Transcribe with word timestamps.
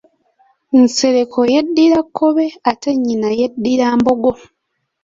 Nsereko 0.81 1.39
yeddira 1.53 1.99
Kkobe 2.07 2.45
ate 2.71 2.89
nnyina 2.95 3.27
yeddira 3.39 3.85
Mbogo. 3.99 4.31